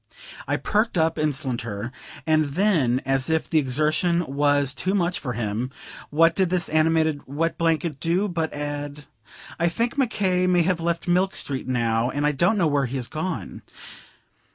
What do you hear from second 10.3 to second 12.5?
may have left Milk Street, now, and I